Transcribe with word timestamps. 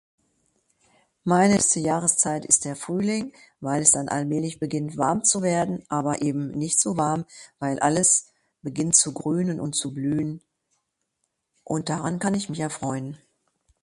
Meine 1.25 1.59
Jahreszeit 1.75 2.43
ist 2.45 2.65
der 2.65 2.75
Frühling, 2.75 3.35
weil 3.59 3.83
es 3.83 3.91
dann 3.91 4.09
allmählich 4.09 4.57
beginnt 4.59 4.97
warm 4.97 5.23
zu 5.23 5.43
werden 5.43 5.83
aber 5.89 6.23
eben 6.23 6.49
nicht 6.49 6.79
so 6.79 6.97
warm, 6.97 7.23
weil 7.59 7.77
alles 7.77 8.25
beginnt 8.63 8.95
zu 8.95 9.13
grünen 9.13 9.59
und 9.59 9.73
zu 9.75 9.93
blühen 9.93 10.41
und 11.63 11.89
daran 11.89 12.17
kann 12.17 12.33
ich 12.33 12.49
mich 12.49 12.61
erfreuen. 12.61 13.19